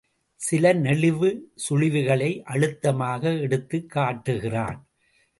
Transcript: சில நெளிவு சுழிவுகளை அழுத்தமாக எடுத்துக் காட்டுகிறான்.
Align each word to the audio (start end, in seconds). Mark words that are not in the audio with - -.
சில 0.35 0.73
நெளிவு 0.73 1.51
சுழிவுகளை 1.69 2.41
அழுத்தமாக 2.43 3.33
எடுத்துக் 3.33 3.89
காட்டுகிறான். 3.89 4.87